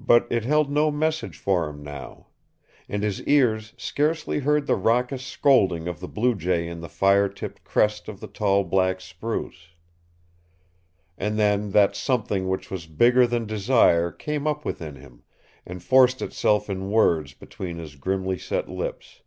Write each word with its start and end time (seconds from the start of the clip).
But 0.00 0.26
it 0.32 0.44
held 0.44 0.68
no 0.68 0.90
message 0.90 1.38
for 1.38 1.68
him 1.68 1.80
now. 1.80 2.26
And 2.88 3.04
his 3.04 3.22
ears 3.22 3.72
scarcely 3.76 4.40
heard 4.40 4.66
the 4.66 4.74
raucous 4.74 5.24
scolding 5.24 5.86
of 5.86 6.00
the 6.00 6.08
blue 6.08 6.34
jay 6.34 6.66
in 6.66 6.80
the 6.80 6.88
fire 6.88 7.28
tipped 7.28 7.62
crest 7.62 8.08
of 8.08 8.18
the 8.18 8.26
tall 8.26 8.64
black 8.64 9.00
spruce. 9.00 9.68
And 11.16 11.38
then 11.38 11.70
that 11.70 11.94
something 11.94 12.48
which 12.48 12.68
was 12.68 12.86
bigger 12.88 13.28
than 13.28 13.46
desire 13.46 14.10
came 14.10 14.48
up 14.48 14.64
within 14.64 14.96
him, 14.96 15.22
and 15.64 15.80
forced 15.80 16.20
itself 16.20 16.68
in 16.68 16.90
words 16.90 17.32
between 17.32 17.76
his 17.78 17.94
grimly 17.94 18.38
set 18.38 18.68
lips. 18.68 19.22